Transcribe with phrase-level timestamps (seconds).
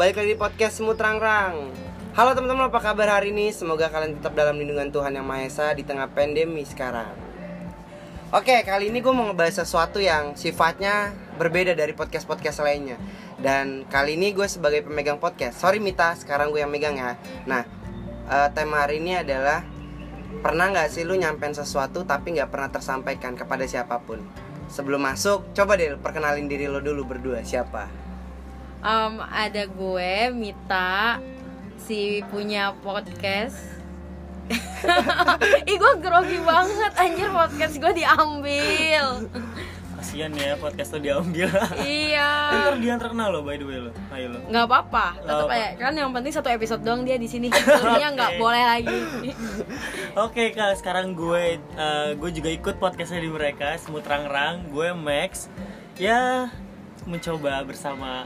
[0.00, 1.76] balik lagi di podcast Semut Rangrang.
[2.16, 3.52] Halo teman-teman, apa kabar hari ini?
[3.52, 7.12] Semoga kalian tetap dalam lindungan Tuhan Yang Maha Esa di tengah pandemi sekarang.
[8.32, 12.96] Oke, kali ini gue mau ngebahas sesuatu yang sifatnya berbeda dari podcast-podcast lainnya.
[13.36, 15.60] Dan kali ini gue sebagai pemegang podcast.
[15.60, 17.20] Sorry Mita, sekarang gue yang megang ya.
[17.44, 17.68] Nah,
[18.24, 19.68] eh, tema hari ini adalah
[20.40, 24.24] pernah nggak sih lu nyampein sesuatu tapi nggak pernah tersampaikan kepada siapa pun?
[24.64, 28.09] Sebelum masuk, coba deh perkenalin diri lo dulu berdua siapa?
[28.80, 31.20] Em, ada gue Mita
[31.76, 33.56] si punya podcast
[35.70, 39.28] Ih gue grogi banget anjir podcast gue diambil
[40.00, 41.52] Kasian ya podcast lo diambil.
[41.76, 43.92] Iya Ntar dia terkenal lo by the way lo.
[44.08, 44.40] Ayo lo.
[44.48, 48.08] nggak apa-apa tetap Nggak aja kan yang penting satu episode doang dia di sini Sebenarnya
[48.16, 48.40] nggak Oke.
[48.40, 49.00] boleh lagi
[50.16, 54.72] Oke kak, sekarang gue eh, gue juga ikut podcastnya di mereka Semut Rangrang.
[54.72, 55.52] Gue Max.
[56.00, 56.48] Ya
[57.04, 58.24] mencoba bersama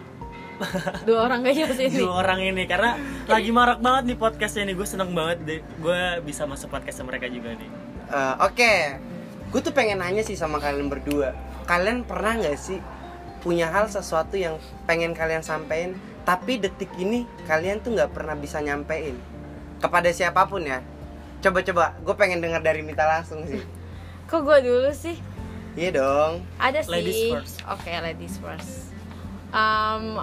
[1.09, 2.95] dua orang jelas ini dua orang ini karena
[3.27, 7.27] lagi marak banget nih podcastnya nih gue seneng banget deh gue bisa masuk podcastnya mereka
[7.27, 7.71] juga nih
[8.05, 9.01] Eh, Oke,
[9.49, 11.33] gue tuh pengen nanya sih sama kalian berdua.
[11.65, 12.77] Kalian pernah nggak sih
[13.41, 18.61] punya hal sesuatu yang pengen kalian sampein, tapi detik ini kalian tuh nggak pernah bisa
[18.61, 19.17] nyampein
[19.81, 20.85] kepada siapa pun ya?
[21.41, 23.65] Coba-coba, gue pengen dengar dari Mita langsung sih.
[24.29, 25.17] kok gue dulu sih
[25.73, 26.45] Iya dong.
[26.57, 27.57] ada sih Ladies first.
[27.65, 28.93] oke ladies first
[29.49, 30.21] Em,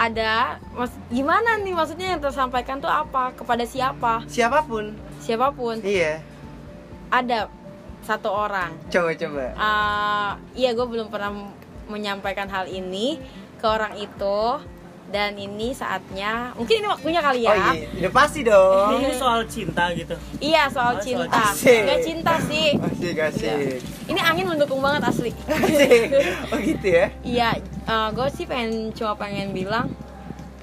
[0.00, 0.32] ada
[0.72, 4.96] mas gimana nih maksudnya yang tersampaikan tuh apa kepada siapa Siapa pun.
[5.20, 6.24] siapa pun Iya.
[7.08, 7.52] ada
[8.00, 9.52] satu orang Coba-coba.
[9.54, 11.52] Ah, iya gue belum pernah
[11.86, 13.20] menyampaikan hal ini
[13.54, 14.40] ke orang itu
[15.06, 18.94] dan ini saatnya mungkin ini waktunya kali ya Oh iya, udah pasti dong.
[18.96, 21.42] ini soal cinta gitu Iya, soal Oh, soal cinta
[21.82, 23.82] nggak cinta sih Asik, asik.
[24.06, 26.08] ini angin mendukung banget asli Asik.
[26.48, 27.06] Oh gitu ya?
[27.20, 27.48] iya
[28.10, 29.90] gue sih pengen cuma pengen bilang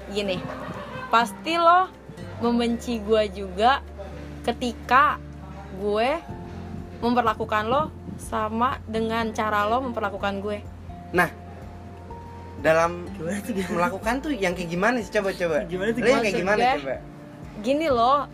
[0.08, 0.40] gini
[1.08, 1.88] pasti lo
[2.40, 3.84] membenci gue juga
[4.42, 5.20] ketika
[5.76, 6.16] gue
[6.98, 7.82] memperlakukan lo
[8.16, 10.58] sama dengan cara lo memperlakukan gue
[11.08, 11.32] Nah,
[12.60, 13.72] dalam gimana tuh gimana?
[13.80, 15.64] melakukan tuh yang kayak gimana sih coba-coba?
[15.64, 16.74] Gimana tuh, Lo yang kayak gimana gue?
[16.84, 16.96] coba?
[17.58, 18.28] gini loh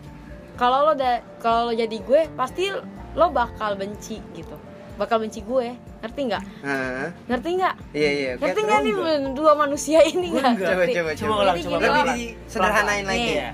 [0.55, 2.69] kalau lo da kalau lo jadi gue pasti
[3.15, 4.55] lo bakal benci gitu
[4.95, 7.09] bakal benci gue ngerti nggak Hah?
[7.25, 8.31] ngerti nggak Iya iya.
[8.35, 8.93] ngerti nggak nih
[9.31, 10.69] dua manusia ini Gue nggak enggak.
[10.69, 11.35] Coba coba Coba coba.
[11.35, 13.03] ulang, coba Lebih Nih.
[13.05, 13.27] lagi.
[13.29, 13.49] Iya.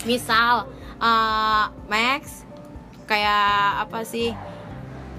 [0.00, 0.54] misal
[0.96, 2.46] uh, Max
[3.04, 3.46] kayak
[3.82, 4.30] apa sih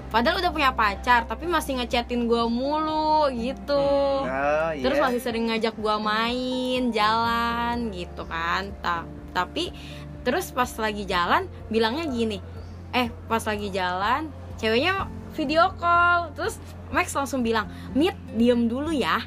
[0.08, 3.78] padahal udah punya pacar tapi masih ngechatin gue mulu gitu
[4.22, 4.80] Oh iya.
[4.80, 9.72] terus masih sering ngajak gua main jalan gitu kan Ta- tapi
[10.20, 12.38] terus pas lagi jalan bilangnya gini
[12.90, 16.32] eh pas lagi jalan ceweknya video call.
[16.36, 16.56] Terus
[16.92, 17.66] Max langsung bilang
[17.96, 19.24] Mit diem dulu ya.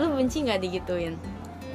[0.00, 1.14] Lu benci nggak digituin?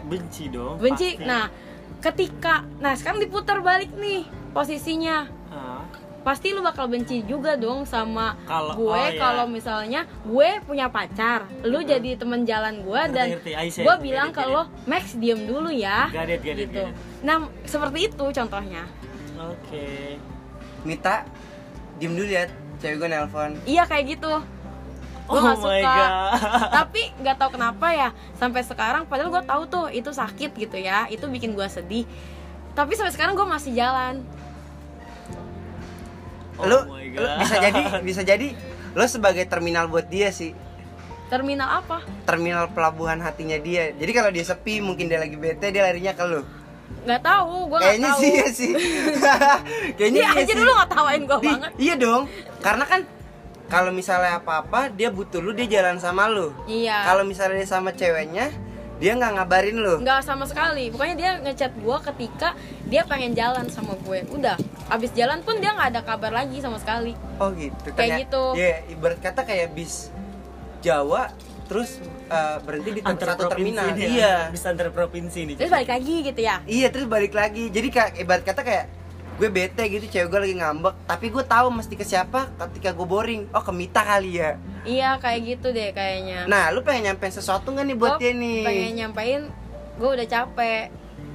[0.06, 1.18] Benci dong benci?
[1.18, 1.26] pasti.
[1.26, 1.50] nah
[1.98, 5.26] ketika nah sekarang diputar balik nih posisinya.
[5.50, 5.82] Ah,
[6.26, 9.18] pasti lu bakal benci juga dong sama Kalau- gue oh, iya.
[9.22, 11.46] kalau misalnya gue punya pacar.
[11.66, 13.28] Lu jadi temen jalan gue Ngerti, dan
[13.70, 16.10] gue get bilang it, ke get lo Max diem dulu ya.
[16.10, 16.82] Got it, got it, gitu.
[16.82, 16.96] got it.
[17.22, 18.84] nah seperti itu contohnya.
[19.38, 20.18] Oke.
[20.86, 21.26] Mita,
[21.98, 22.46] diem dulu ya.
[22.86, 23.52] Cewek gue nelpon.
[23.66, 24.34] iya kayak gitu
[25.26, 26.12] gue Oh nggak my suka God.
[26.78, 31.10] tapi nggak tahu kenapa ya sampai sekarang padahal gue tahu tuh itu sakit gitu ya
[31.10, 32.06] itu bikin gue sedih
[32.72, 34.22] tapi sampai sekarang gue masih jalan
[36.56, 37.38] Oh lu, my lu God.
[37.42, 38.48] bisa jadi bisa jadi
[38.94, 40.56] lo sebagai terminal buat dia sih.
[41.26, 43.92] terminal apa Terminal pelabuhan hatinya dia.
[43.92, 46.46] Jadi kalau dia sepi, mungkin dia lagi bete, dia larinya ke lu.
[47.02, 48.72] Nggak tahu gue Kayaknya tahu sih ya sih.
[49.94, 50.56] Kayaknya dia iya aja sih.
[50.56, 52.24] dulu nggak tawain gue banget Iya dong.
[52.60, 53.02] Karena kan
[53.66, 56.54] kalau misalnya apa-apa dia butuh lu dia jalan sama lu.
[56.66, 58.54] iya Kalau misalnya dia sama ceweknya,
[58.96, 60.00] dia nggak ngabarin lu.
[60.00, 64.56] nggak sama sekali pokoknya dia ngechat gue ketika dia pengen jalan sama gue udah
[64.88, 67.92] abis jalan pun dia nggak ada kabar lagi sama sekali Oh gitu.
[67.92, 68.44] Kayak Ternyata- gitu.
[68.56, 70.14] Ya ibarat kata kayak bis
[70.80, 71.34] Jawa
[71.66, 73.90] terus eh, berhenti di tem- antar satu terminal.
[73.92, 74.36] nih, Iya.
[74.50, 76.56] bisa antar provinsi nih terus balik lagi gitu ya?
[76.64, 77.68] Iya terus balik lagi.
[77.68, 78.86] Jadi kayak ibarat kata kayak
[79.36, 80.96] gue bete gitu cewek gue lagi ngambek.
[81.04, 83.42] Tapi gue tahu mesti ke siapa ketika gue boring.
[83.52, 84.56] Oh ke Mita kali ya.
[84.82, 86.46] Iya kayak gitu deh kayaknya.
[86.46, 88.62] Nah lu pengen nyampein sesuatu nggak nih buat dia nih?
[88.64, 89.42] pengen nyampein
[89.96, 90.88] gue udah capek.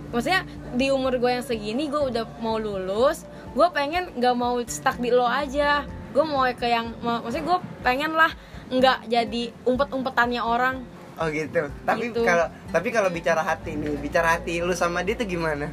[0.09, 0.43] Maksudnya
[0.73, 3.23] di umur gue yang segini gue udah mau lulus.
[3.51, 5.83] Gue pengen nggak mau stuck di lo aja.
[6.11, 8.31] Gue mau ke yang mau- maksudnya gue pengen lah
[8.71, 10.77] nggak jadi umpet-umpetannya orang
[11.17, 12.23] oh gitu tapi Gitu.
[12.23, 15.67] kalau tapi kalau bicara hati nih bicara hati lu sama dia tuh gimana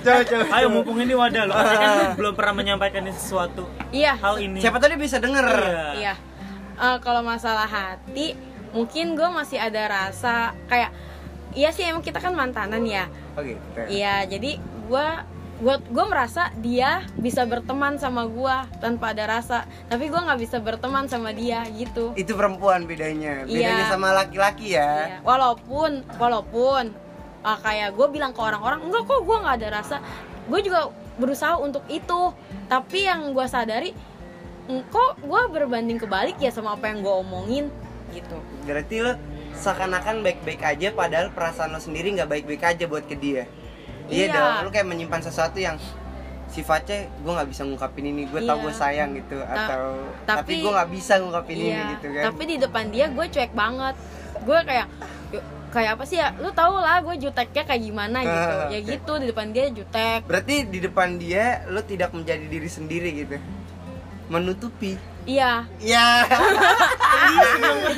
[0.00, 4.58] coba coba Ayo mumpung ini wadah lo, kan belum pernah menyampaikan sesuatu iya hal ini.
[4.58, 5.92] siapa tadi bisa denger Iya.
[5.94, 6.14] Iya.
[6.74, 8.34] Eh, kalau masalah hati,
[8.70, 10.90] mungkin gue masih ada rasa kayak
[11.52, 13.54] iya sih emang kita kan mantanan ya Oke.
[13.86, 15.06] iya jadi gue
[15.54, 20.58] gue gue merasa dia bisa berteman sama gue tanpa ada rasa tapi gue nggak bisa
[20.58, 23.46] berteman sama dia gitu Itu perempuan bedanya.
[23.46, 23.88] Bedanya Iya.
[23.88, 24.90] sama laki-laki ya.
[25.08, 25.18] Iya.
[25.22, 26.90] walaupun walaupun
[27.40, 29.96] ah, kayak gue bilang ke orang-orang enggak kok gue nggak ada rasa
[30.44, 32.34] gue juga berusaha untuk itu
[32.66, 33.94] tapi yang gue sadari
[34.66, 37.64] "Mm, kok gue berbanding kebalik ya sama apa yang gue omongin
[38.10, 38.34] gitu
[38.64, 39.14] Berarti lo
[39.54, 43.46] seakan-akan baik-baik aja padahal perasaan lo sendiri nggak baik-baik aja buat ke dia.
[44.06, 44.34] Iya, Iya.
[44.34, 44.54] dong.
[44.60, 45.76] Lo kayak menyimpan sesuatu yang
[46.46, 48.62] sifatnya gue nggak bisa ngungkapin ini gue tau Iya.
[48.62, 52.22] gue sayang gitu atau tapi, tapi- gue nggak bisa ngungkapin ini iya gitu kan.
[52.24, 53.94] tapi di depan dia gue cuek banget.
[54.40, 54.86] Gue kayak
[55.30, 56.30] "Yuk, kayak apa sih ya?
[56.36, 58.38] Lu tau lah gue juteknya kayak gimana gitu.
[58.54, 58.86] Ah, ya oke.
[58.86, 60.20] gitu di depan dia jutek.
[60.24, 63.34] Berarti di depan dia lo tidak menjadi diri sendiri gitu?
[64.24, 64.94] Menutupi?
[65.24, 65.64] Iya.
[65.80, 66.22] Ya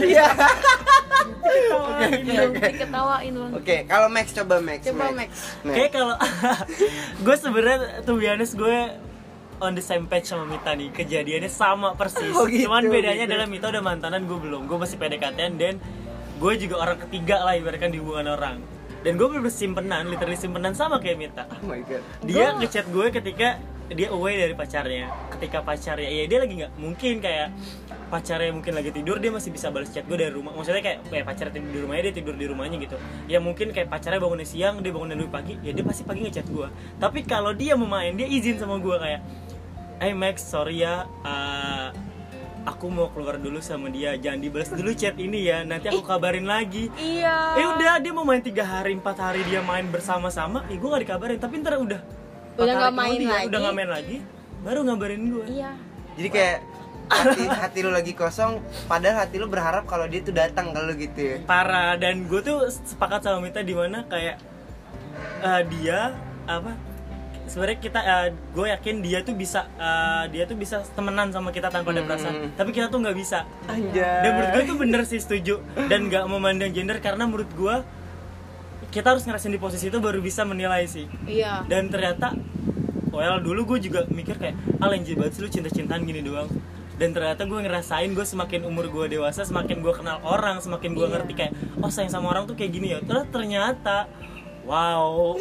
[0.00, 0.26] iya
[2.10, 3.52] belum diketawain bang.
[3.54, 5.30] Oke kalau Max coba Max coba Max.
[5.62, 6.14] Kayak kalau
[7.24, 8.78] gue sebenarnya tuh honest gue
[9.60, 10.92] on the same page sama Mita nih.
[10.92, 12.32] Kejadiannya sama persis.
[12.32, 13.32] Oh, gitu, cuman bedanya gitu.
[13.32, 14.68] adalah Mita udah mantanan gue belum.
[14.68, 15.74] Gue masih PDKT dan
[16.36, 18.56] gue juga orang ketiga lah ibaratkan di hubungan orang.
[19.00, 21.44] Dan gue bener simpenan literally simpenan sama kayak Mita.
[21.46, 22.02] Oh my god.
[22.26, 23.56] Dia Gua- ngechat gue ketika
[23.92, 25.06] dia away dari pacarnya.
[25.36, 27.54] Ketika pacarnya ya dia lagi nggak mungkin kayak
[28.06, 30.54] pacarnya mungkin lagi tidur dia masih bisa balas chat gue dari rumah.
[30.56, 32.96] Maksudnya kayak kayak pacarnya tidur di rumahnya dia tidur di rumahnya gitu.
[33.30, 36.46] Ya mungkin kayak pacarnya bangunnya siang dia bangun dari pagi ya dia pasti pagi ngechat
[36.48, 39.20] gue tapi kalau dia mau main dia izin sama gue kayak
[40.00, 41.88] hey Max sorry ya uh,
[42.66, 44.18] aku mau keluar dulu sama dia.
[44.18, 46.90] Jangan dibalas dulu chat ini ya nanti aku kabarin lagi.
[46.98, 47.54] iya.
[47.58, 51.02] Eh udah dia mau main tiga hari empat hari dia main bersama-sama ya gue gak
[51.06, 51.38] dikabarin.
[51.38, 52.00] Tapi ntar udah
[52.58, 53.46] Udah nggak main kemudian, lagi.
[53.46, 54.16] udah nggak main lagi
[54.60, 55.70] baru ngabarin gue iya.
[56.16, 56.58] Jadi kayak
[57.06, 60.92] hati hati lu lagi kosong padahal hati lu berharap kalau dia tuh datang ke lu
[60.96, 61.36] gitu ya.
[61.44, 64.40] Parah dan gue tuh sepakat sama Mita di mana kayak
[65.38, 66.72] eh, dia apa
[67.46, 68.00] sebenarnya kita
[68.50, 72.08] gue yakin dia tuh bisa eh, dia tuh bisa temenan sama kita tanpa ada Hmm.
[72.08, 72.34] perasaan.
[72.54, 73.46] Tapi kita tuh nggak bisa.
[73.66, 74.02] Anjay.
[74.24, 75.54] Dan menurut gue tuh bener sih setuju.
[75.86, 77.76] Dan nggak memandang gender karena menurut gue
[78.96, 82.32] kita harus ngerasain di posisi itu baru bisa menilai sih iya dan ternyata
[83.08, 86.48] well dulu gue juga mikir kayak ah lenje banget sih lu cinta-cintaan gini doang
[86.96, 91.04] dan ternyata gue ngerasain gue semakin umur gue dewasa semakin gue kenal orang semakin gue
[91.04, 91.12] Iya.
[91.14, 94.08] ngerti kayak oh sayang sama orang tuh kayak gini ya terus ternyata
[94.64, 95.36] wow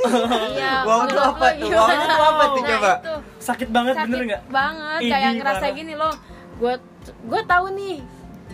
[0.52, 1.70] iya Wow, itu menurut apa tuh?
[1.72, 2.92] Wow, itu apa tuh, Nah, coba?
[2.94, 3.14] itu.
[3.42, 5.34] sakit banget sakit bener nggak banget kayak parah.
[5.34, 6.14] ngerasa gini loh
[6.56, 6.74] gue
[7.06, 7.98] gue tahu nih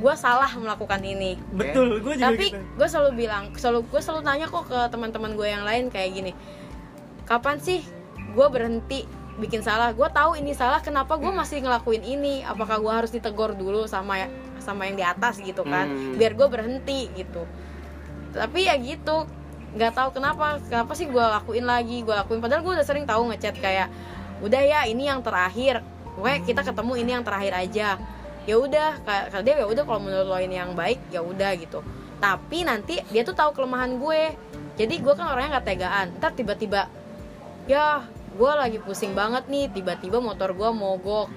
[0.02, 1.38] gue salah melakukan ini.
[1.54, 2.58] Betul gue juga tapi gitu.
[2.58, 6.32] gue selalu bilang selalu gue selalu tanya kok ke teman-teman gue yang lain kayak gini
[7.30, 7.86] kapan sih
[8.34, 9.06] gue berhenti
[9.40, 9.96] bikin salah?
[9.96, 12.44] Gue tahu ini salah kenapa gue masih ngelakuin ini?
[12.44, 14.28] Apakah gue harus ditegur dulu sama
[14.62, 16.18] sama yang di atas gitu kan Hmm.
[16.20, 17.08] biar gue berhenti?
[17.16, 17.42] Gitu.
[18.36, 19.26] Tapi ya gitu
[19.72, 22.42] nggak tahu kenapa kenapa sih gue lakuin lagi gue lakuin.
[22.44, 23.88] Padahal gue udah sering tahu ngechat kayak
[24.44, 25.80] udah ya ini yang terakhir.
[26.20, 27.88] Gue kita ketemu ini yang terakhir aja
[28.50, 31.54] ya udah ka- kata dia ya udah kalau menurut lo ini yang baik ya udah
[31.58, 31.86] gitu.
[32.22, 34.34] Tapi nanti dia tuh tahu kelemahan gue.
[34.78, 36.08] Jadi gue kan orangnya nggak tegaan.
[36.18, 36.90] Ntar tiba-tiba
[37.70, 41.30] ya gue lagi pusing banget nih tiba-tiba motor gue mogok.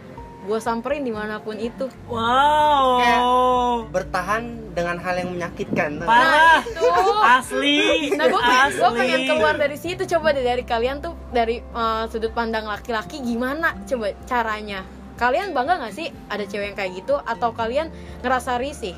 [0.45, 1.89] Gue samperin di mana pun itu.
[2.05, 3.89] Wow.
[3.89, 6.05] Bertahan dengan hal yang menyakitkan.
[6.05, 6.85] Parah itu.
[7.25, 8.13] asli.
[8.13, 8.81] Nah gue pengen, asli.
[8.81, 10.05] gua pengen keluar dari situ.
[10.05, 13.73] Coba deh dari kalian tuh dari eh, sudut pandang laki-laki gimana?
[13.89, 14.85] Coba caranya
[15.15, 17.15] kalian bangga nggak sih ada cewek yang kayak gitu?
[17.19, 17.89] Atau kalian
[18.21, 18.95] ngerasa risih?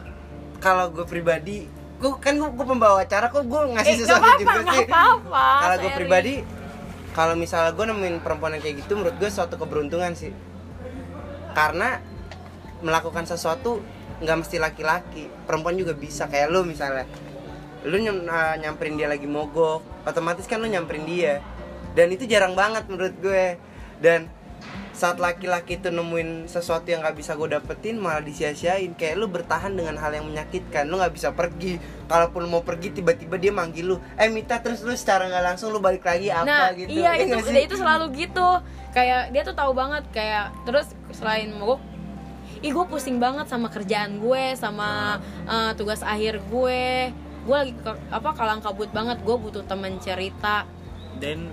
[0.56, 4.72] kalau gue pribadi gue kan gue, pembawa acara kok gue ngasih Eh, sesuatu apa-apa, juga
[4.72, 4.84] sih.
[4.84, 6.34] apa-apa, kalau gue pribadi
[7.12, 10.32] kalau misalnya gue nemuin perempuan yang kayak gitu menurut gue suatu keberuntungan sih.
[11.52, 12.00] Karena
[12.78, 13.80] melakukan sesuatu
[14.16, 16.24] nggak mesti laki-laki perempuan juga bisa.
[16.26, 17.04] Kayak lu misalnya
[17.84, 21.40] lu nyam- uh, nyamperin dia lagi mogok otomatis kan lu nyamperin dia.
[21.92, 23.56] Dan itu jarang banget menurut gue.
[23.96, 24.28] Dan
[24.96, 28.96] saat laki-laki itu nemuin sesuatu yang nggak bisa gue dapetin malah disia-siain.
[28.96, 30.88] Kayak lu bertahan dengan hal yang menyakitkan.
[30.88, 31.76] Lu nggak bisa pergi.
[32.06, 35.68] Kalaupun lu mau pergi tiba-tiba dia manggil lu eh Mita terus lu secara nggak langsung
[35.68, 36.88] lu balik lagi apa nah gitu.
[36.88, 37.60] iya Ya itu sih?
[37.62, 38.48] itu selalu gitu.
[38.90, 41.78] Kayak dia tuh tahu banget kayak terus selain mogok
[42.56, 47.12] ih gue pusing banget sama kerjaan gue sama eh, tugas akhir gue.
[47.44, 49.20] Gue lagi ke- apa kalang kabut banget.
[49.20, 50.64] Gue butuh temen cerita.
[51.16, 51.52] Dan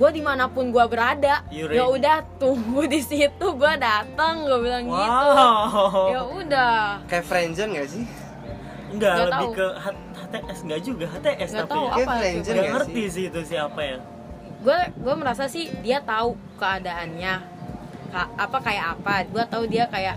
[0.00, 1.44] gue di mana pun gue berada.
[1.52, 4.96] Ya udah tunggu di situ gue datang gue bilang gitu.
[4.96, 6.08] Wow.
[6.08, 6.74] Ya udah.
[7.04, 8.04] Kayak friendzone gak sih?
[8.90, 9.52] Enggak, Nggak lebih tahu.
[9.52, 9.66] ke
[10.16, 11.92] HTS enggak juga, HTS nggak tapi tahu ya.
[11.92, 13.24] Apa friendzone nggak Nggak ngerti sih?
[13.28, 13.98] itu siapa ya.
[14.60, 17.34] gue gue merasa sih dia tahu keadaannya.
[18.10, 19.12] Ka- apa kayak apa.
[19.24, 20.16] Gue tahu dia kayak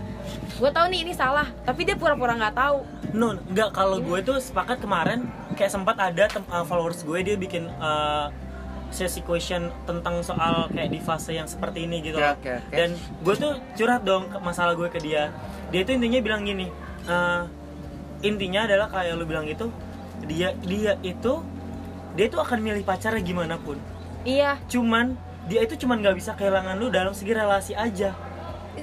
[0.54, 2.78] gue tahu nih ini salah tapi dia pura-pura nggak tahu.
[3.12, 5.24] No, enggak kalau gue tuh sepakat kemarin
[5.54, 8.26] kayak sempat ada tem- uh, followers gue dia bikin uh,
[8.94, 12.16] sesi question tentang soal kayak di fase yang seperti ini gitu.
[12.16, 12.34] Oke, loh.
[12.38, 12.74] oke, oke.
[12.78, 15.34] Dan gue tuh curhat dong masalah gue ke dia.
[15.74, 16.70] Dia tuh intinya bilang gini,
[17.10, 17.50] uh,
[18.22, 19.74] intinya adalah kayak lu bilang gitu,
[20.30, 21.42] dia dia itu
[22.14, 23.74] dia tuh akan milih pacarnya gimana pun.
[24.22, 28.16] iya Cuman dia itu cuman nggak bisa kehilangan lu dalam segi relasi aja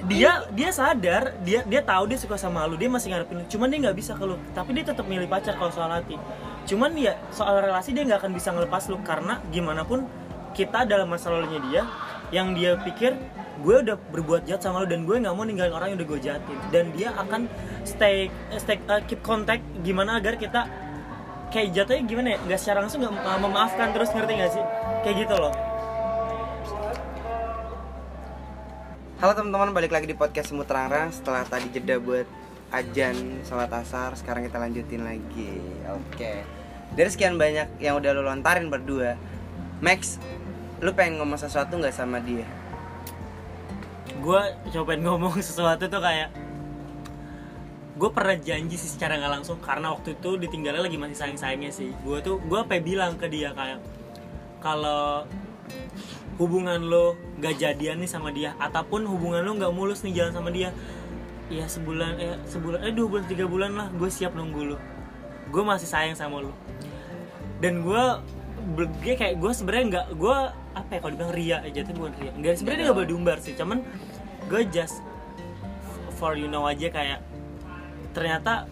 [0.08, 3.68] dia dia sadar dia dia tahu dia suka sama lu dia masih ngarepin lu cuman
[3.68, 6.16] dia nggak bisa ke lu tapi dia tetap milih pacar kalau soal hati
[6.72, 10.08] cuman ya soal relasi dia nggak akan bisa ngelepas lu karena gimana pun
[10.56, 11.84] kita dalam masa lalunya dia
[12.32, 13.12] yang dia pikir
[13.60, 16.20] gue udah berbuat jahat sama lu dan gue nggak mau ninggalin orang yang udah gue
[16.24, 16.58] jahatin.
[16.72, 17.46] Dan dia akan
[17.84, 20.66] stay stay uh, keep contact gimana agar kita
[21.52, 22.38] kayak jatuhnya gimana ya?
[22.48, 24.64] Nggak secara langsung nggak memaafkan terus ngerti nggak sih?
[25.06, 25.54] Kayak gitu loh.
[29.22, 32.26] Halo teman-teman, balik lagi di podcast Semut Terang Setelah tadi jeda buat
[32.74, 35.62] ajan sholat asar Sekarang kita lanjutin lagi.
[35.86, 36.61] Oke
[36.92, 39.16] Dari sekian banyak yang udah lo lontarin berdua
[39.82, 40.22] Max,
[40.84, 42.46] lu pengen ngomong sesuatu nggak sama dia?
[44.22, 46.30] gue cobain ngomong sesuatu tuh kayak
[47.98, 51.72] gue pernah janji sih secara nggak langsung karena waktu itu ditinggalnya lagi masih sayang sayangnya
[51.74, 53.82] sih gue tuh gue apa bilang ke dia kayak
[54.62, 55.26] kalau
[56.38, 60.50] hubungan lo gak jadian nih sama dia ataupun hubungan lo nggak mulus nih jalan sama
[60.50, 60.74] dia
[61.52, 64.78] ya sebulan eh sebulan eh dua bulan tiga bulan lah gue siap nunggu lo
[65.52, 66.56] gue masih sayang sama lo
[67.62, 68.04] dan gue
[69.04, 70.38] dia kayak gue sebenarnya nggak gue
[70.72, 72.32] apa ya kalau dibilang ria aja tuh bukan ria.
[72.32, 73.84] Nggak sebenarnya nggak boleh diumbar sih cuman
[74.48, 75.04] gue just
[76.16, 77.20] for you know aja kayak
[78.16, 78.70] ternyata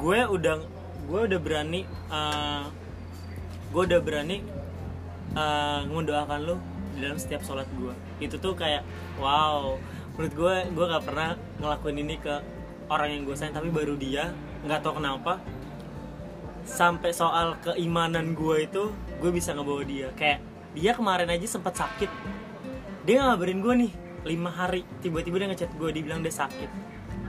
[0.00, 0.64] gue udah
[1.10, 2.70] gue udah berani uh,
[3.70, 4.42] gue udah berani
[5.34, 6.56] uh, mendoakan lo
[6.96, 7.94] di dalam setiap sholat gue.
[8.18, 8.82] Itu tuh kayak
[9.20, 9.78] wow.
[10.16, 12.34] Menurut gue gue nggak pernah ngelakuin ini ke
[12.90, 14.34] orang yang gue sayang tapi baru dia
[14.66, 15.38] nggak tahu kenapa
[16.70, 20.08] sampai soal keimanan gue itu gue bisa ngebawa dia.
[20.14, 20.38] Kayak
[20.70, 22.08] dia kemarin aja sempat sakit.
[23.02, 23.92] Dia ngabarin gue nih
[24.24, 24.86] lima hari.
[25.02, 26.70] Tiba-tiba dia ngechat gue dia bilang dia sakit.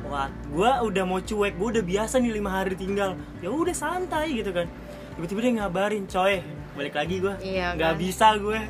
[0.05, 3.17] Wah gue udah mau cuek gue udah biasa nih lima hari tinggal.
[3.41, 4.69] Ya udah santai gitu kan.
[5.17, 6.39] Tiba-tiba dia ngabarin coy
[6.71, 8.00] balik lagi gue Iya, nggak kan?
[8.00, 8.55] bisa gue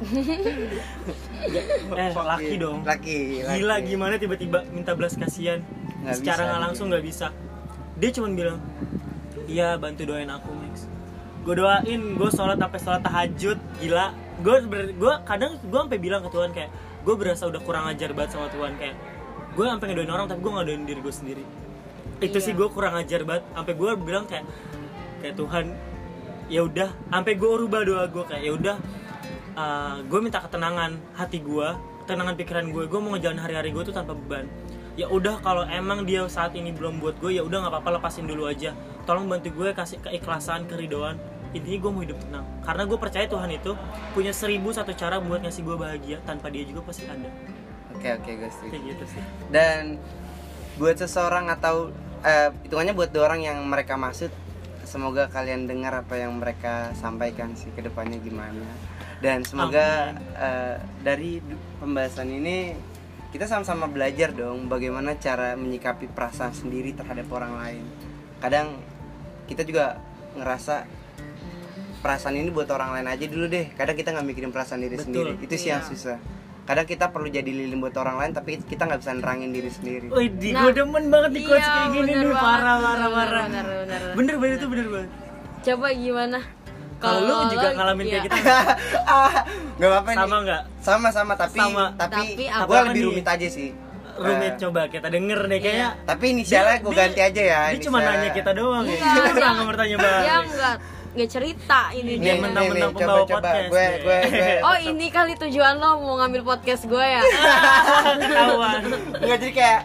[2.01, 2.81] eh laki dong.
[2.81, 3.55] Laki, laki.
[3.61, 5.61] gila gimana tiba-tiba minta belas kasihan?
[6.09, 7.29] Secara nggak langsung nggak bisa.
[8.01, 8.57] Dia cuma bilang
[9.45, 10.49] iya bantu doain aku
[11.41, 14.13] gue doain gue sholat sampai sholat tahajud gila.
[14.41, 14.57] Gue
[14.97, 16.69] gue kadang gue sampai bilang ke Tuhan kayak
[17.01, 18.95] gue berasa udah kurang ajar banget sama Tuhan kayak
[19.51, 21.43] gue sampai ngedoain orang tapi gue nggak doain diri gue sendiri.
[22.21, 22.45] Itu Iya.
[22.45, 23.43] sih gue kurang ajar banget.
[23.57, 24.45] Sampai gue bilang kayak
[25.21, 25.65] kayak Tuhan
[26.49, 26.89] ya udah.
[27.09, 28.77] Sampai gue rubah doa gue kayak ya udah
[30.05, 31.69] gue minta ketenangan hati gue
[32.05, 34.45] ketenangan pikiran gue gue mau ngejalan hari-hari gue tuh tanpa beban.
[34.99, 38.25] Ya udah kalau emang dia saat ini belum buat gue ya udah nggak apa-apa lepasin
[38.29, 38.73] dulu aja.
[39.09, 41.17] Tolong bantu gue kasih keikhlasan keridoan
[41.51, 42.45] intinya gue mau hidup tenang.
[42.63, 43.71] Karena gue percaya Tuhan itu
[44.15, 46.17] punya seribu satu cara buat ngasih gue bahagia.
[46.23, 47.29] Tanpa dia juga pasti ada.
[47.95, 48.71] Oke oke gue setuju.
[48.71, 49.23] Kayak gitu sih.
[49.51, 49.99] Dan
[50.79, 51.91] buat seseorang atau
[52.23, 54.31] eh, hitungannya buat dua orang yang mereka maksud
[54.91, 58.67] Semoga kalian dengar apa yang mereka sampaikan sih ke depannya gimana.
[59.23, 61.39] Dan semoga eh, dari
[61.79, 62.75] pembahasan ini
[63.31, 67.85] kita sama-sama belajar dong bagaimana cara menyikapi perasaan sendiri terhadap orang lain.
[68.43, 68.83] Kadang
[69.47, 69.95] kita juga
[70.35, 70.83] ngerasa
[72.01, 73.69] perasaan ini buat orang lain aja dulu deh.
[73.71, 75.05] Kadang kita nggak mikirin perasaan diri Betul.
[75.07, 75.31] sendiri.
[75.39, 75.89] Itu sih yang Iya.
[75.89, 76.17] susah.
[76.61, 80.07] Kadang kita perlu jadi lilin buat orang lain tapi kita nggak bisa nerangin diri sendiri.
[80.07, 82.15] Wih, di Nah, gue demen banget di quotes iya, kayak gini nih.
[82.23, 82.37] banget.
[82.37, 83.43] parah parah Bener, parah.
[83.43, 84.01] bener, bener.
[84.13, 84.35] bener.
[84.35, 85.09] Bener itu bener banget.
[85.61, 86.39] Coba gimana?
[86.99, 88.11] Kalau lu juga lo- ngalamin iya.
[88.11, 88.37] kayak gitu
[89.77, 90.17] nggak apa-apa nih.
[90.19, 90.61] Sama nggak?
[90.79, 91.33] Sama sama.
[91.35, 91.85] Tapi Sama.
[91.97, 93.69] tapi, Tapi gue lebih rumit aja sih.
[94.13, 95.89] Rumit Eh, coba kita denger deh kayaknya.
[96.03, 98.93] Tapi inisialnya gue ganti aja ya dia cuma nanya kita doang ya.
[98.93, 100.21] Iya, kita dia- nggak bertanya balik.
[100.21, 100.75] dia enggak
[101.11, 102.31] nggak cerita ini nih, dia.
[102.31, 103.39] nih, mentang-mentang nih, pembawa coba, coba.
[103.43, 103.67] podcast.
[103.67, 103.99] Gue deh.
[103.99, 104.51] gue gue.
[104.67, 107.21] Oh ini kali tujuan lo mau ngambil podcast gue ya?
[108.21, 108.79] Ketahuan.
[109.19, 109.81] Nggak jadi kayak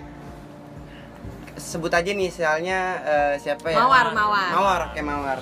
[1.56, 3.80] sebut aja nih inisialnya eh, siapa ya?
[3.80, 4.49] Mawar, Mawar.
[4.52, 5.38] mawar kayak mawar.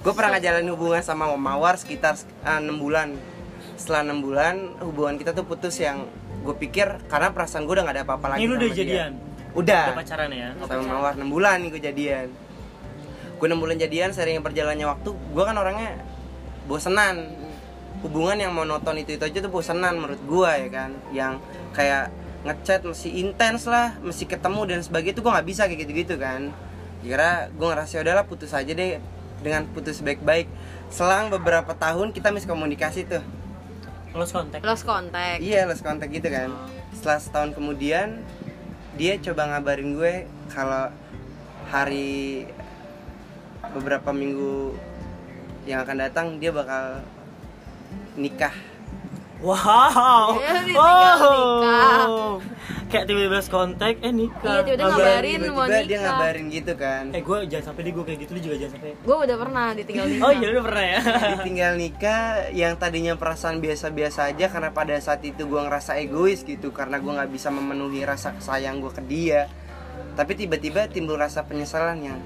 [0.00, 3.18] Gue pernah ngejalanin hubungan sama mawar sekitar enam bulan.
[3.74, 6.04] Setelah enam bulan hubungan kita tuh putus yang
[6.40, 8.78] gue pikir karena perasaan gue udah gak ada apa-apa lagi ini udah dia.
[8.78, 9.12] jadian?
[9.50, 9.84] Udah.
[9.92, 10.48] Udah pacaran ya?
[10.62, 12.26] Sama mawar 6 bulan nih gue jadian
[13.40, 15.96] gue 6 bulan jadian sering berjalannya waktu gue kan orangnya
[16.68, 17.32] bosenan.
[18.04, 20.90] Hubungan yang monoton itu itu aja tuh bosenan menurut gue ya kan?
[21.10, 21.32] Yang
[21.72, 22.12] kayak
[22.44, 26.14] ngechat mesti intens lah mesti ketemu dan sebagainya itu gue nggak bisa kayak gitu gitu
[26.20, 26.52] kan.
[27.00, 29.00] Kira gue ngerasa "Ya udahlah putus aja deh
[29.40, 30.48] dengan putus baik-baik.
[30.92, 33.24] Selang beberapa tahun kita miskomunikasi tuh.
[34.12, 34.62] Lost contact.
[34.64, 35.40] Lost contact.
[35.40, 36.52] Iya lost contact gitu kan.
[36.92, 38.20] Setelah setahun kemudian
[39.00, 40.14] dia coba ngabarin gue
[40.52, 40.92] kalau
[41.70, 42.44] hari
[43.70, 44.74] beberapa minggu
[45.62, 47.04] yang akan datang dia bakal
[48.14, 48.52] nikah
[49.40, 50.36] Wow.
[50.36, 52.06] Ditinggal nikah.
[52.92, 54.44] Kayak tiba-tiba kontak, eh nikah.
[54.52, 55.00] Iya, tiba-tiba Ngabarin.
[55.00, 55.38] ngabarin.
[55.40, 56.02] tiba-tiba mau dia nikah.
[56.04, 58.90] ngabarin gitu kan Eh gue jangan sampai di gue kayak gitu lu juga jangan sampai.
[59.00, 61.00] gue udah pernah ditinggal nikah Oh iya udah pernah ya.
[61.32, 62.22] ditinggal nikah
[62.52, 67.08] yang tadinya perasaan biasa-biasa aja karena pada saat itu gue ngerasa egois gitu karena gue
[67.08, 69.48] nggak bisa memenuhi rasa sayang gue ke dia
[70.12, 72.18] tapi tiba-tiba timbul rasa penyesalan yang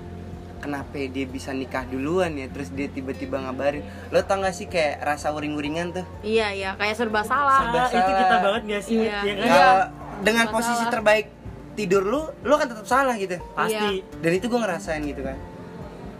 [0.64, 4.98] kenapa dia bisa nikah duluan ya terus dia tiba-tiba ngabarin lo tau gak sih kayak
[4.98, 8.16] rasa uring-uringan tuh iya iya kayak serba salah Serba Ah, itu salah.
[8.16, 8.96] kita banget gak sih?
[8.98, 9.18] Iya.
[9.20, 9.36] Ya kan?
[9.36, 9.52] Iya.
[9.52, 9.76] Kalau
[10.18, 10.90] dengan Serba posisi salah.
[10.90, 11.26] terbaik
[11.74, 14.00] tidur lu lu kan tetap salah gitu Pasti.
[14.00, 15.36] dan itu gue ngerasain gitu kan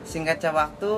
[0.05, 0.91] singkat waktu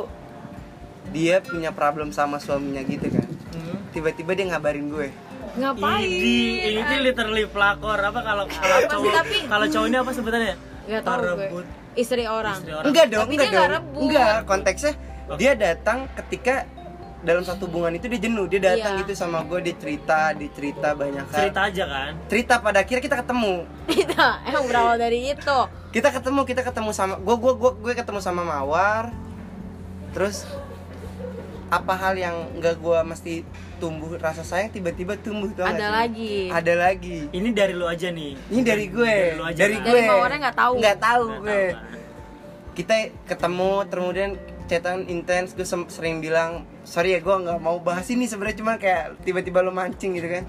[1.06, 3.78] dia punya problem sama suaminya gitu kan Hmm.
[3.88, 5.08] tiba-tiba dia ngabarin gue
[5.54, 10.10] ngapain Idi, ini tuh literally pelakor apa kalau kalau cowok tapi- kalau cowok ini apa
[10.10, 10.54] sebutannya?
[10.84, 11.64] Nggak tahu gue.
[11.96, 12.86] Istri orang istri orang.
[12.86, 14.00] enggak dong Tapi enggak dong rebut.
[14.04, 14.92] enggak konteksnya
[15.34, 16.54] dia datang ketika
[17.18, 19.02] dalam satu hubungan itu dia jenuh dia datang Iya.
[19.02, 22.12] gitu sama gue dia cerita dia cerita banyak hal Cerita aja kan.
[22.28, 23.54] cerita pada akhirnya kita ketemu
[23.96, 25.58] itu emang berawal dari itu
[25.90, 29.10] kita ketemu kita ketemu sama gue gue gue gue ketemu sama mawar
[30.12, 30.44] terus
[31.68, 33.34] apa hal yang nggak gue mesti
[33.76, 38.38] tumbuh rasa sayang tiba-tiba tumbuh tuh ada lagi ada lagi Ini dari lu aja nih.
[38.46, 39.84] ini dari gue Dari lu aja dari kan?
[39.84, 40.72] gue Dari nggak tahu.
[40.78, 41.98] nggak tahu Nggak gue tahu kan.
[42.72, 42.94] kita
[43.26, 44.30] ketemu kemudian
[44.66, 46.50] chatan intens gue sering bilang
[46.82, 50.46] sorry ya gue nggak mau bahas ini sebenarnya cuma kayak tiba-tiba lo mancing gitu kan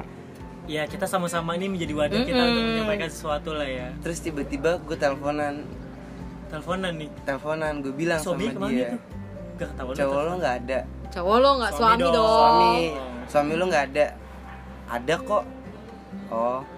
[0.67, 3.87] Ya kita sama-sama ini menjadi wadah kita untuk menyampaikan sesuatu lah ya.
[3.97, 5.63] terus tiba-tiba gue teleponan
[6.47, 7.09] Teleponan nih.
[7.23, 8.97] teleponan gue bilang Suami sama dia itu?
[9.57, 9.95] Gak ketahuan.
[9.95, 10.79] cowok lo nggak ada
[11.13, 11.71] cowok lo nggak?
[11.75, 12.15] Suami suami, dong.
[12.15, 12.75] dong, suami.
[13.27, 14.05] Suami lu nggak ada.
[14.87, 15.43] Ada kok.
[16.31, 16.76] Oh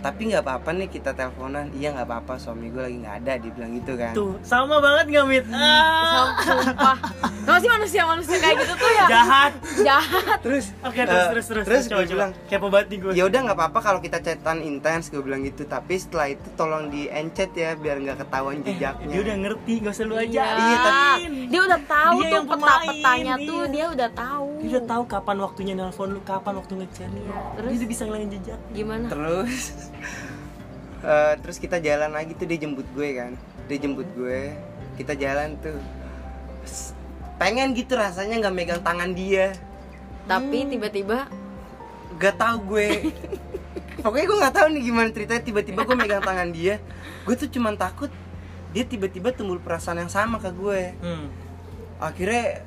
[0.00, 3.50] tapi nggak apa-apa nih kita teleponan iya nggak apa-apa suami gue lagi nggak ada dia
[3.50, 5.44] bilang gitu kan Tuh, sama banget gak Mit?
[5.48, 6.30] Ah.
[6.30, 6.96] sumpah
[7.40, 9.52] Kenapa sih manusia manusia kayak gitu tuh ya Jahat.
[9.80, 11.64] jahat terus Oke, terus eh, terus terus.
[11.64, 12.04] terus gue coba.
[12.06, 13.12] bilang kepo banget nih gue.
[13.12, 16.86] ya udah nggak apa-apa kalau kita chatan intens gue bilang gitu tapi setelah itu tolong
[16.86, 20.28] di encet ya biar nggak ketahuan jejaknya Dia udah ngerti, gak usah lu aja.
[20.28, 23.72] iya Iya, tapi- dia udah tahu Dia tuh yang pemain, peta-petanya tuh iya.
[23.72, 27.10] dia udah tahu Dia udah tahu kapan waktunya nelpon lu, kapan waktu ngechat.
[27.56, 27.68] terus?
[27.68, 28.60] Dia udah bisa ngilangin jejak.
[28.70, 29.88] gimana terus
[31.00, 33.32] eh, terus kita jalan lagi tuh dia jemput gue kan.
[33.66, 34.54] Dia jemput gue
[34.96, 35.78] kita jalan tuh.
[37.38, 39.54] Pengen gitu rasanya nggak megang tangan dia.
[40.26, 40.70] Tapi Hmm.
[40.74, 41.30] tiba-tiba
[42.18, 43.14] gak tahu gue.
[44.02, 45.42] Pokoknya gue nggak tahu nih gimana ceritanya.
[45.42, 46.82] Tiba-tiba gue megang tangan dia.
[47.22, 48.10] Gue tuh cuman takut
[48.74, 50.82] dia tiba-tiba timbul perasaan yang sama ke gue.
[51.00, 51.28] Hmm.
[51.98, 52.62] akhirnya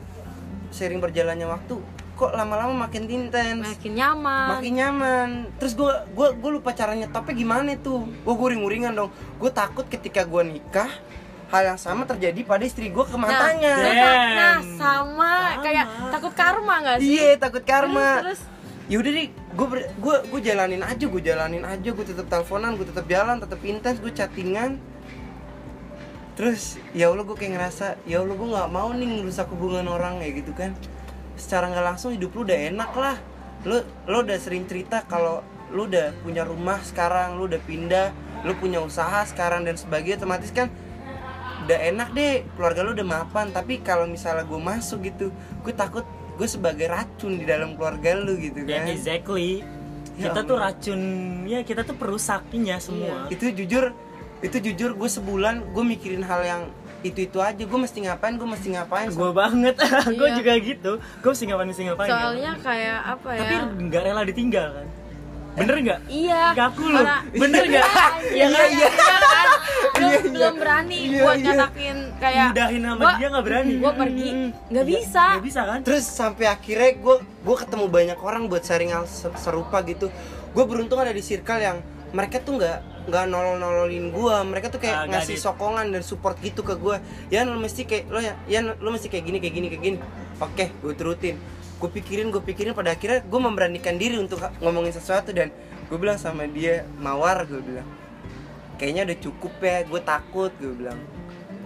[0.76, 1.80] sering berjalannya waktu
[2.22, 3.66] kok lama-lama makin intens.
[3.66, 4.48] Makin nyaman.
[4.54, 5.30] Makin nyaman.
[5.58, 8.06] Terus gue gue gue lupa caranya tapi gimana tuh?
[8.22, 9.10] Gue guring-guringan dong.
[9.42, 10.92] Gue takut ketika gue nikah
[11.50, 14.32] hal yang sama terjadi pada istri gue ke mantannya nah, Damn.
[14.40, 15.60] nah, sama, Sama.
[15.60, 17.12] kayak takut karma gak sih?
[17.12, 18.24] Iya takut karma.
[18.24, 18.42] Terus,
[18.88, 19.68] yaudah deh gue
[20.00, 21.90] gue gue jalanin aja gue jalanin aja.
[21.90, 24.78] Gue tetap teleponan gue tetap jalan tetap intens gue chattingan.
[26.38, 30.22] Terus ya allah gue kayak ngerasa ya allah gue nggak mau nih ngerusak hubungan orang
[30.22, 30.72] kayak gitu kan
[31.42, 33.18] secara nggak langsung hidup lu udah enak lah.
[33.66, 35.42] Lu lu udah sering cerita kalau
[35.74, 40.52] lu udah punya rumah sekarang lu udah pindah lu punya usaha sekarang dan sebagainya otomatis
[40.52, 40.70] kan
[41.66, 42.46] udah enak deh.
[42.54, 46.06] Keluarga lu udah mapan tapi kalau misalnya gue masuk gitu gue takut
[46.38, 48.90] gue sebagai racun di dalam keluarga lu gitu Ya kan.
[48.90, 49.62] exactly.
[50.18, 51.02] Ya kita tuh racun,
[51.48, 53.26] ya kita tuh perusaknya semua.
[53.30, 53.96] itu jujur
[54.42, 56.62] itu jujur gue sebulan gue mikirin hal yang
[57.02, 59.74] itu itu aja gue mesti ngapain gue mesti ngapain Gue banget,
[60.20, 60.36] gue Iya.
[60.36, 60.92] juga gitu.
[60.98, 62.08] Gue mesti ngapain mesti ngapain.
[62.08, 62.20] kan?
[62.22, 64.88] soalnya kayak apa ya Tapi nggak rela ditinggal kan?
[65.52, 66.00] Bener nggak?
[66.08, 67.88] iya Ngaku lu, Karena- bener nggak?
[68.32, 68.68] iya kan?
[68.70, 69.48] iya kan
[69.92, 70.32] belum Iya, iya.
[70.32, 71.46] belum berani Iya, buat iya.
[71.46, 73.74] nyatakin kayak Udahin sama gua- dia nggak berani.
[73.76, 74.30] gua pergi
[74.72, 75.80] nggak Iya, bisa Nggak bisa kan?
[75.82, 80.08] terus sampai akhirnya gue gue ketemu banyak orang buat sharing hal se- serupa gitu
[80.48, 81.78] gue beruntung ada di circle yang
[82.12, 86.04] mereka tuh nggak nggak nolol nololin gue mereka tuh kayak nggak ngasih di- sokongan dan
[86.06, 87.02] support gitu ke gue
[87.34, 89.98] ya lo mesti kayak lo ya ya lo mesti kayak gini kayak gini kayak gini.
[90.38, 91.36] Oke gue turutin.
[91.82, 95.50] Gue pikirin gue pikirin pada akhirnya gue memberanikan diri untuk ngomongin sesuatu dan
[95.90, 97.90] gue bilang sama dia mawar gue bilang.
[98.78, 101.00] Kayaknya udah cukup ya gue takut gue bilang.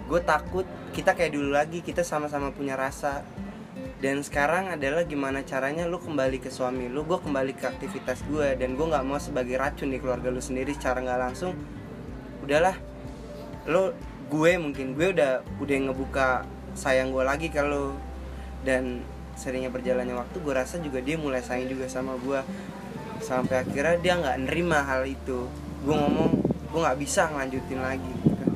[0.08, 0.64] Gue takut
[0.96, 3.20] kita kayak dulu lagi kita sama-sama punya rasa
[4.06, 8.54] dan sekarang adalah gimana caranya lu kembali ke suami lu gue kembali ke aktivitas gue
[8.54, 11.58] dan gue nggak mau sebagai racun di keluarga lu sendiri secara nggak langsung
[12.46, 12.78] udahlah.
[13.66, 13.90] Lo
[14.30, 16.46] gue mungkin gue udah udah ngebuka
[16.78, 17.98] sayang gue lagi kalau
[18.62, 19.02] dan
[19.34, 22.38] seringnya berjalannya waktu gue rasa juga dia mulai sayang juga sama gue
[23.18, 25.50] sampai akhirnya dia nggak nerima hal itu.
[25.82, 28.46] Gue ngomong gue nggak bisa ngelanjutin lagi gitu.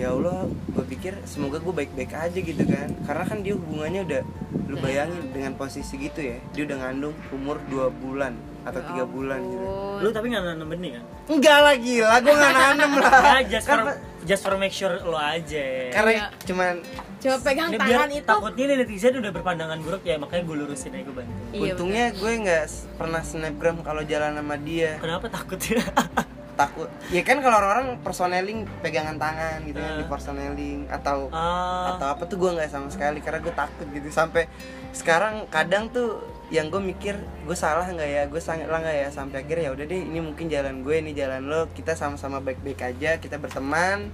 [0.00, 2.88] Ya Allah gue pikir semoga gue baik-baik aja gitu kan.
[3.04, 7.56] Karena kan dia hubungannya udah lu bayangin dengan posisi gitu ya dia udah ngandung umur
[7.64, 9.66] dua bulan atau Ya tiga bulan gitu.
[9.96, 11.04] lu tapi nggak nanam benih kan?
[11.28, 13.10] Enggak lah gila gue nggak nanem lah.
[13.14, 15.64] Ya just for Karena- just for make sure lo aja.
[15.90, 16.26] Karena Iya.
[16.42, 16.74] cuman
[17.16, 18.26] Coba pegang Ini tangan biar itu.
[18.28, 21.32] takutnya nih netizen udah berpandangan buruk ya makanya gue lurusin aja gue bantu.
[21.52, 22.64] Iya, untungnya gue nggak
[22.98, 24.98] pernah snapgram kalau jalan sama dia.
[24.98, 25.80] Kenapa takutnya
[26.56, 26.88] takut.
[27.12, 31.94] Ya kan kalau orang-orang personeling pegangan tangan gitu kan di personeling atau ah.
[31.94, 34.08] atau apa tuh gue nggak sama sekali karena gue takut gitu.
[34.08, 34.48] Sampai
[34.96, 38.22] sekarang kadang tuh yang gue mikir gue salah nggak ya?
[38.26, 39.08] Gue salah nggak ya?
[39.12, 41.68] Sampai akhirnya ya udah deh ini mungkin jalan gue ini jalan lo.
[41.76, 44.08] Kita sama-sama baik-baik aja kita berteman.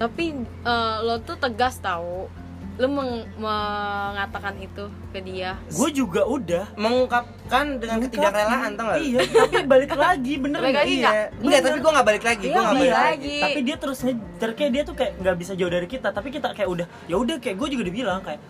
[0.00, 2.45] Tapi eh, lo tuh tegas tahu.
[2.76, 5.56] Lo meng- mengatakan itu ke dia.
[5.66, 10.84] gue juga udah mengungkapkan dengan ketidakrelaan tau nggak iya tapi balik lagi bener Balik nggak?
[10.84, 12.96] lagi iya enggak tapi gue nggak balik lagi Iya, gue nggak balik iya.
[12.98, 13.36] lagi lagi.
[13.40, 16.48] tapi dia terus ngejar kayak dia tuh kayak nggak bisa jauh dari kita tapi kita
[16.50, 18.40] kayak udah ya udah kayak gue juga udah bilang kayak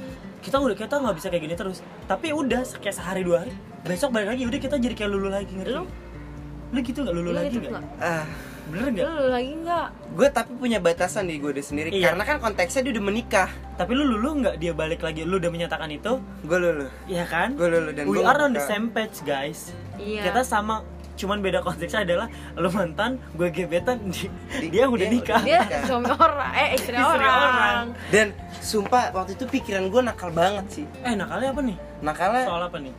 [0.41, 4.11] kita udah kita nggak bisa kayak gini terus tapi udah kayak sehari dua hari besok
[4.11, 5.85] balik lagi udah kita jadi kayak lulu lagi ngerti Lu?
[6.67, 8.25] lu gitu nggak lulu Lo lagi gitu nggak nggak?
[8.67, 9.07] Bener nggak?
[9.07, 9.87] Lo lagi nggak?
[10.17, 12.11] gue tapi punya batasan di gue udah sendiri Iya.
[12.11, 13.49] karena kan konteksnya dia udah menikah.
[13.75, 15.23] Tapi lu lulu nggak dia balik lagi?
[15.23, 16.17] Lu udah menyatakan itu?
[16.43, 17.53] Gue lulu ya kan?
[17.53, 19.71] Gue lulu dan we are on the same page guys.
[19.97, 20.25] Iya.
[20.25, 20.85] kita sama
[21.17, 25.41] cuman beda konteksnya adalah lu mantan gue gebetan di- Di- dia udah dia nikah.
[25.41, 27.33] Dia suami orang, eh istri, Istri orang.
[27.41, 27.87] orang.
[28.11, 28.27] dan
[28.59, 30.85] sumpah waktu itu pikiran gue nakal banget sih.
[31.01, 31.77] Eh nakalnya apa nih?
[32.01, 32.93] Nakalnya soal apa nih?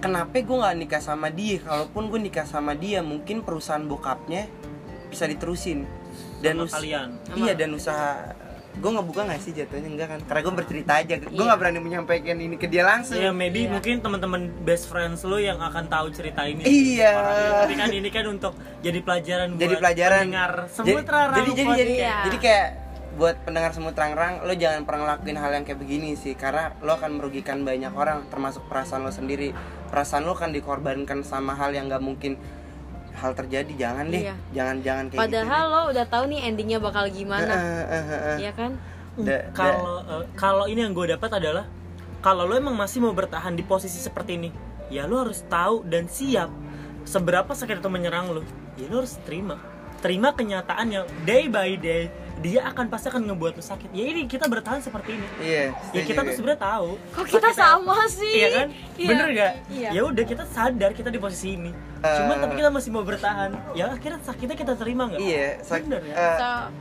[0.00, 1.62] kenapa gue nggak nikah sama dia?
[1.62, 4.50] Kalaupun gue nikah sama dia mungkin perusahaan bokapnya
[5.12, 5.84] bisa diterusin
[6.40, 7.08] dan Sama us- kalian.
[7.34, 8.32] iya dan usaha
[8.72, 11.44] gue nggak buka nggak sih jatuhnya enggak kan karena gue bercerita aja gue Iya.
[11.44, 13.70] nggak berani menyampaikan ini ke dia langsung Ya maybe Iya.
[13.70, 16.64] mungkin teman-teman best friends lu yang akan tahu cerita ini.
[16.64, 17.12] Iya.
[17.62, 21.50] Tapi kan ini kan untuk jadi pelajaran jadi buat pelajaran pendengar jadi semut rara jadi
[21.52, 22.16] jadi jadi, Iya.
[22.24, 22.66] jadi kayak
[23.12, 26.96] buat pendengar semut rang lo jangan pernah ngelakuin hal yang kayak begini sih karena lo
[26.96, 29.52] akan merugikan banyak orang termasuk perasaan lo sendiri
[29.86, 32.40] perasaan lo akan dikorbankan sama hal yang nggak mungkin
[33.22, 34.34] hal terjadi jangan deh Iya.
[34.50, 38.22] jangan jangan kayak Padahal gitu lo udah tahu nih endingnya bakal gimana, Eh, eh, eh,
[38.28, 38.36] eh.
[38.42, 38.72] ya kan?
[39.14, 41.64] Da- Kalau eh, kalau ini yang gue dapat adalah
[42.18, 44.50] kalau lo emang masih mau bertahan di posisi seperti ini,
[44.88, 46.50] ya lo harus tahu dan siap
[47.04, 48.42] seberapa sakit itu menyerang lo.
[48.74, 49.58] Ya lo harus terima.
[50.02, 52.04] Terima kenyataannya day by day
[52.36, 53.94] dia akan pasti akan ngebuat lo sakit.
[53.94, 55.26] Ya ini kita bertahan seperti ini.
[55.40, 56.34] iya Ya kita tuh gue.
[56.34, 56.90] sebenarnya tahu.
[57.14, 58.32] Kok kita sakitnya- sama sih?
[58.34, 58.68] Iya kan?
[58.92, 59.08] Iya.
[59.08, 59.52] Bener gak?
[59.70, 59.88] Iya.
[59.88, 61.70] Ya udah kita sadar kita di posisi ini.
[62.02, 62.40] Cuman Eh.
[62.42, 63.50] tapi kita masih mau bertahan.
[63.72, 65.22] Ya akhirnya sakitnya kita terima nggak?
[65.22, 66.14] iya sak- Bener ya?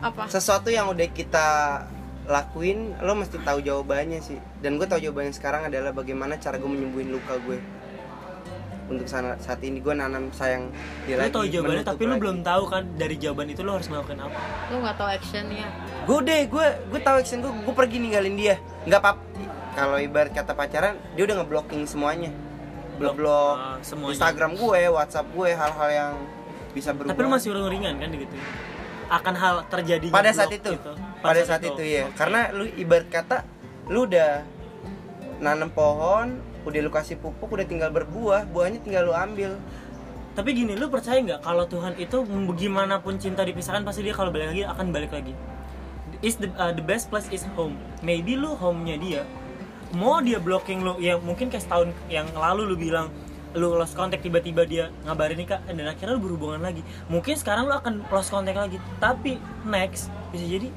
[0.02, 0.26] apa?
[0.28, 1.48] sesuatu yang udah kita
[2.24, 6.66] lakuin lo mesti tahu jawabannya sih dan gue tahu jawabannya sekarang adalah bagaimana cara gue
[6.66, 7.58] menyembuhin luka gue
[8.92, 10.68] untuk sana, saat ini gue nanam sayang
[11.04, 12.22] dia Lu lagi tahu jawabannya tapi lu lagi.
[12.22, 14.40] belum tahu kan dari jawaban itu lu harus melakukan apa.
[14.68, 15.68] Lo nggak tahu actionnya.
[16.02, 19.12] gue deh gue gue tahu action gue gue pergi ninggalin dia nggak apa
[19.72, 22.34] kalau ibarat kata pacaran dia udah ngeblocking semuanya
[22.98, 24.14] blok blok Ah, semuanya.
[24.14, 26.14] Instagram gue WhatsApp gue hal-hal yang
[26.72, 28.36] bisa berubah Tapi lu masih uring-uringan kan gitu.
[29.08, 30.92] Akan hal terjadi pada saat itu gitu.
[31.20, 32.16] pada, saat, itu ya Oke.
[32.16, 33.44] karena lu ibarat kata
[33.88, 34.42] lu udah
[35.38, 39.58] nanam pohon udah lu kasih pupuk udah tinggal berbuah buahnya tinggal lu ambil
[40.32, 42.24] Tapi gini, lu percaya nggak kalau Tuhan itu
[42.56, 45.36] gimana pun cinta dipisahkan pasti dia kalau balik lagi akan balik lagi.
[46.24, 47.76] Is the uh, the best place is home.
[48.00, 49.22] Maybe lu home-nya dia.
[49.92, 53.12] Mau dia blocking lu ya mungkin kayak setahun yang lalu lu bilang
[53.52, 56.80] lu lost contact tiba-tiba dia ngabarin nikah dan akhirnya lu berhubungan lagi.
[57.12, 58.80] Mungkin sekarang lu akan lost contact lagi.
[59.04, 59.36] Tapi
[59.68, 60.72] next bisa jadi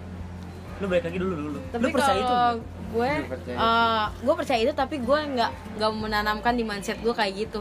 [0.82, 1.58] lu balik lagi dulu dulu.
[1.70, 2.34] Tapi lu percaya itu?
[2.96, 3.18] Nggak?
[3.18, 7.32] gue, percaya eh, gue percaya itu tapi gue nggak nggak menanamkan di mindset gue kayak
[7.36, 7.60] gitu.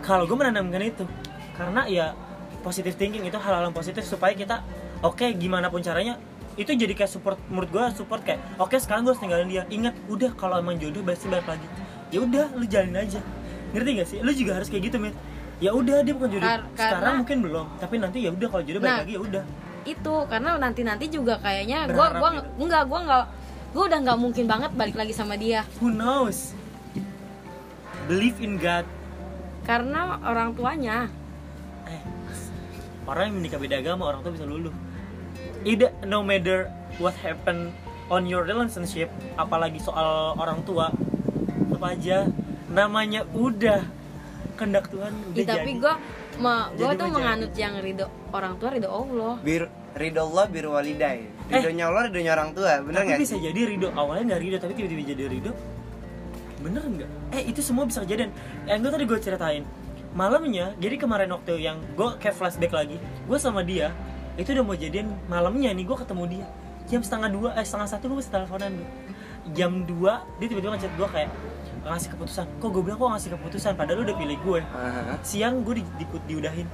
[0.00, 1.04] kalau gue menanamkan itu
[1.52, 2.06] karena ya
[2.60, 4.62] positive thinking itu hal-hal yang positif supaya kita
[5.00, 6.16] oke gimana pun caranya
[6.54, 9.92] itu jadi kayak support menurut gue support kayak oke sekarang gue harus tinggalin dia ingat
[10.06, 11.66] udah kalau emang jodoh pasti balik lagi
[12.08, 13.20] ya udah lu jalanin aja
[13.72, 15.12] ngerti gak sih lu juga harus kayak gitu men
[15.58, 18.62] ya udah dia bukan jodoh Kar- sekarang karena- mungkin belum tapi nanti ya udah kalau
[18.62, 19.00] jodoh balik Nah.
[19.02, 19.44] lagi ya udah
[19.86, 22.46] Itu karena nanti nanti juga kayaknya gue gue gitu.
[22.58, 23.24] enggak gue nggak
[23.76, 25.68] gue udah nggak mungkin banget balik lagi sama dia.
[25.84, 26.56] Who knows?
[28.08, 28.88] Believe in God.
[29.68, 31.12] Karena orang tuanya.
[31.84, 32.00] Eh,
[33.04, 34.72] orang yang menikah beda agama orang tua bisa luluh.
[35.68, 37.68] Ida, no matter what happen
[38.08, 40.88] on your relationship apalagi soal orang tua
[41.76, 42.24] apa aja
[42.72, 43.84] namanya udah
[44.56, 45.94] kehendak Tuhan udah Ih, tapi gue
[46.40, 49.36] ma gue tuh menganut yang ridho orang tua ridho Allah.
[49.44, 53.60] Bir ridho Allah bir walidai ridhonya Allah ridhonya orang tua bener tapi nggak bisa jadi
[53.66, 55.52] ridho awalnya nggak ridho tapi tiba-tiba jadi ridho.
[56.56, 57.10] Bener nggak?
[57.30, 58.34] Eh itu semua bisa kejadian.
[58.64, 59.62] Yang gue tadi gue ceritain
[60.10, 63.92] malamnya jadi kemarin waktu yang gue kayak flashback lagi gue sama dia
[64.34, 66.46] itu udah mau jadian malamnya nih gue ketemu dia.
[66.86, 68.88] Jam setengah dua eh setengah satu gue masih teleponan dulu
[69.52, 71.30] jam dua dia tiba-tiba ngechat gue kayak
[71.84, 72.46] ngasih keputusan.
[72.58, 74.60] Kok gue bilang kok ngasih keputusan padahal lu udah pilih gue
[75.22, 76.66] siang gue di, di- diudahin.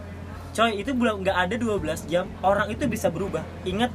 [0.52, 3.40] Coy itu belum nggak ada 12 jam orang itu bisa berubah.
[3.64, 3.88] Ingat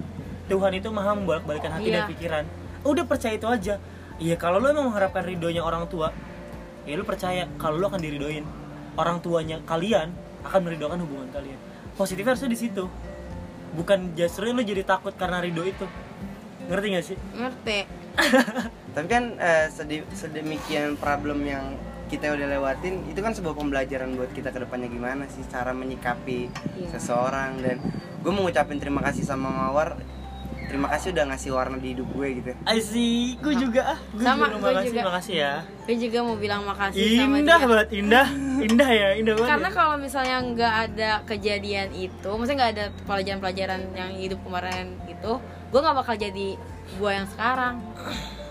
[0.47, 1.95] Tuhan itu maha membolak-balikan hati Iya.
[1.97, 2.43] dan pikiran.
[2.81, 3.75] Udah percaya itu aja.
[4.17, 6.09] Iya kalau lu emang mengharapkan ridhonya orang tua
[6.83, 8.47] ya lu percaya kalau lu akan diridoin.
[8.95, 10.09] Orang tuanya kalian
[10.41, 11.59] akan meridokan hubungan kalian.
[11.93, 12.87] Positifnya harusnya di situ.
[13.73, 15.85] Bukan justru lu jadi takut karena ridho itu.
[16.65, 17.17] Ngerti gak sih?
[17.33, 17.79] Ngerti.
[18.95, 24.31] Tapi kan eh, sedi- sedemikian problem yang kita udah lewatin itu kan sebuah pembelajaran buat
[24.31, 26.87] kita ke depannya gimana sih cara menyikapi Iya.
[26.89, 27.59] seseorang.
[27.59, 27.77] Dan
[28.17, 29.99] gue mau ngucapin terima kasih sama Mawar
[30.67, 34.23] terima kasih udah ngasih warna di hidup gue gitu I see, gue juga ah, gue
[34.23, 35.01] Sama, juga gue makasih, juga.
[35.07, 35.53] makasih ya.
[35.63, 38.27] gue juga mau bilang makasih sama Indah dia banget, indah,
[38.59, 39.51] indah ya, indah banget.
[39.55, 39.75] karena ya.
[39.79, 45.31] kalau misalnya nggak ada kejadian itu maksudnya nggak ada pelajaran-pelajaran yang hidup kemarin itu
[45.71, 46.47] gue nggak bakal jadi
[46.95, 47.75] gue yang sekarang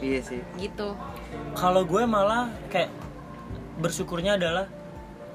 [0.01, 0.97] iya sih gitu
[1.57, 2.93] kalau gue malah kayak
[3.77, 4.69] bersyukurnya adalah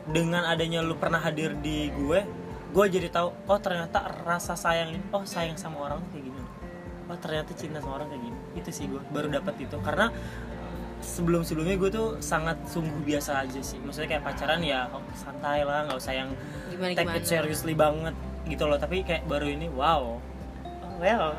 [0.09, 2.25] dengan adanya lu pernah hadir di gue
[2.71, 6.41] gue jadi tahu oh ternyata rasa sayang ini oh sayang sama orang tuh kayak gini
[7.11, 8.37] oh ternyata cinta sama orang kayak gini?
[8.55, 9.75] Itu sih gue baru dapat itu.
[9.83, 10.07] Karena
[11.03, 13.77] sebelum sebelumnya gue tuh sangat sungguh biasa aja sih.
[13.83, 16.29] Maksudnya kayak pacaran ya oh, santai lah nggak usah yang
[16.71, 18.15] gimana take gimana it seriously banget
[18.47, 18.79] gitu loh.
[18.79, 20.23] Tapi kayak baru ini wow.
[21.01, 21.33] Well.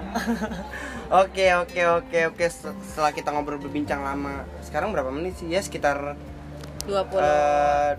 [1.23, 2.45] Oke oke oke oke.
[2.49, 5.47] Setelah kita ngobrol berbincang lama sekarang berapa menit sih?
[5.53, 6.17] Ya sekitar
[6.89, 7.93] 20 eh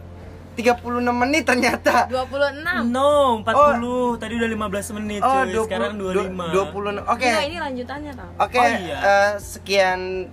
[0.53, 6.29] 36 menit ternyata 26 no 40 tadi udah 15 menit oh cuy 20 sekarang 25
[6.29, 8.97] 20 oke Enggak, ini lanjutannya tau Oke, Oh, iya.
[8.97, 10.29] eh, sekian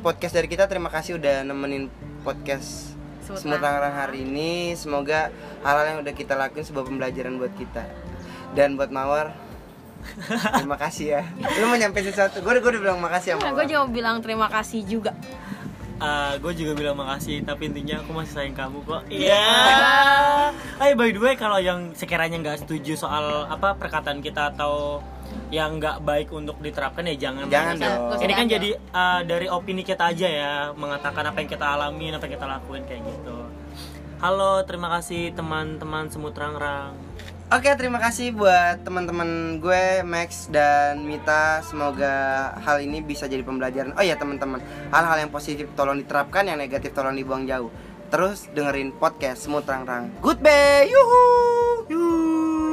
[0.00, 0.64] podcast dari kita.
[0.64, 4.72] Terima kasih udah nemenin podcast Semut Tangerang hari ini.
[4.72, 5.28] Semoga
[5.60, 7.84] hal-hal yang udah kita lakuin sebuah pembelajaran buat kita.
[8.50, 9.30] Dan buat Mawar,
[10.56, 11.22] terima kasih ya.
[11.60, 12.40] Lu mau nyampe sesuatu?
[12.40, 13.54] Gue udah, bilang makasih Nah, Mawar.
[13.60, 15.12] gue juga mau bilang terima kasih juga
[16.40, 19.02] gue juga bilang makasih tapi intinya aku masih sayang kamu kok.
[19.12, 19.44] Iya.
[20.80, 25.04] Hai by the way kalau yang sekiranya nggak setuju soal apa perkataan kita atau
[25.52, 28.22] yang nggak baik untuk diterapkan ya jangan Jangan dong.
[28.24, 32.24] ini kan jadi uh, dari opini kita aja ya mengatakan apa yang kita alami apa
[32.26, 33.36] yang kita lakuin kayak gitu.
[34.20, 36.92] Halo terima kasih teman-teman semut rang-rang
[37.50, 41.58] Oke, terima kasih buat teman-teman gue Max dan Mita.
[41.66, 43.90] Semoga hal ini bisa jadi pembelajaran.
[43.98, 44.62] Oh ya, teman-teman,
[44.94, 47.66] hal-hal yang positif tolong diterapkan, yang negatif tolong dibuang jauh.
[48.06, 50.14] Terus dengerin podcast Semut Rang Rang.
[50.22, 50.86] Goodbye.
[50.94, 51.22] Yuhu.
[51.90, 52.69] Yuh.